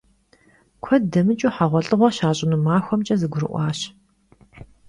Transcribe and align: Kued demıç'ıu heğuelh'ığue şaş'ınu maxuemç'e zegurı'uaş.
Kued 0.83 1.03
demıç'ıu 1.13 1.51
heğuelh'ığue 1.55 2.09
şaş'ınu 2.17 2.57
maxuemç'e 2.67 3.15
zegurı'uaş. 3.21 3.79